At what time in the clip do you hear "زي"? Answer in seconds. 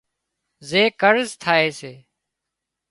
0.69-0.83